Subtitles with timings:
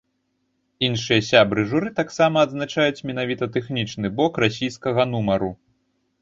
[0.87, 5.51] Іншыя сябры журы таксама адзначаюць менавіта тэхнічны бок расійскага нумару.